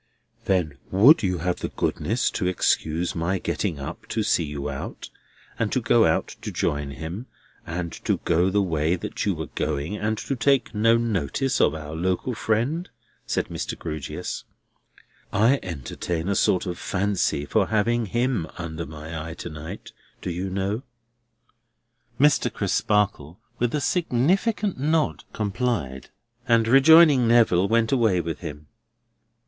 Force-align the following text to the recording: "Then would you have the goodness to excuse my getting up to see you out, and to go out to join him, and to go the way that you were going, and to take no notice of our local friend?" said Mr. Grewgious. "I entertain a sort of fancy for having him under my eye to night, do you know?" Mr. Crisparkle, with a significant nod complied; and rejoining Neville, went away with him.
"Then 0.45 0.79
would 0.89 1.21
you 1.21 1.37
have 1.45 1.57
the 1.57 1.67
goodness 1.69 2.31
to 2.31 2.47
excuse 2.47 3.13
my 3.13 3.37
getting 3.37 3.77
up 3.79 4.07
to 4.07 4.23
see 4.23 4.43
you 4.45 4.67
out, 4.67 5.11
and 5.59 5.71
to 5.73 5.79
go 5.79 6.05
out 6.05 6.29
to 6.41 6.51
join 6.51 6.89
him, 6.89 7.27
and 7.67 7.93
to 8.05 8.17
go 8.25 8.49
the 8.49 8.63
way 8.63 8.95
that 8.95 9.27
you 9.27 9.35
were 9.35 9.49
going, 9.53 9.95
and 9.95 10.17
to 10.17 10.35
take 10.35 10.73
no 10.73 10.97
notice 10.97 11.61
of 11.61 11.75
our 11.75 11.93
local 11.93 12.33
friend?" 12.33 12.89
said 13.27 13.49
Mr. 13.49 13.77
Grewgious. 13.77 14.43
"I 15.31 15.59
entertain 15.61 16.29
a 16.29 16.35
sort 16.35 16.65
of 16.65 16.79
fancy 16.79 17.45
for 17.45 17.67
having 17.67 18.07
him 18.07 18.47
under 18.57 18.87
my 18.87 19.29
eye 19.29 19.35
to 19.35 19.49
night, 19.51 19.91
do 20.19 20.31
you 20.31 20.49
know?" 20.49 20.81
Mr. 22.19 22.51
Crisparkle, 22.51 23.39
with 23.59 23.75
a 23.75 23.79
significant 23.81 24.79
nod 24.79 25.25
complied; 25.31 26.09
and 26.47 26.67
rejoining 26.67 27.27
Neville, 27.27 27.67
went 27.67 27.91
away 27.91 28.19
with 28.19 28.39
him. 28.39 28.65